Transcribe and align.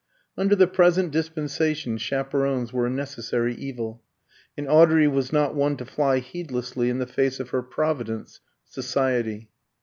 Under 0.35 0.55
the 0.55 0.65
present 0.65 1.11
dispensation 1.11 1.99
chaperons 1.99 2.73
were 2.73 2.87
a 2.87 2.89
necessary 2.89 3.53
evil; 3.53 4.01
and 4.57 4.67
Audrey 4.67 5.07
was 5.07 5.31
not 5.31 5.53
one 5.53 5.77
to 5.77 5.85
fly 5.85 6.17
heedlessly 6.17 6.89
in 6.89 6.97
the 6.97 7.05
face 7.05 7.39
of 7.39 7.49
her 7.51 7.61
Providence, 7.61 8.39
Society. 8.65 9.51